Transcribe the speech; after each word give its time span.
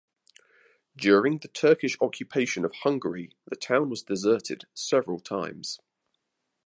During 0.97 1.37
the 1.37 1.47
Turkish 1.47 1.95
occupation 2.01 2.65
of 2.65 2.73
Hungary 2.81 3.35
the 3.45 3.55
town 3.55 3.87
was 3.91 4.01
deserted 4.01 4.63
several 4.73 5.19
times. 5.19 5.77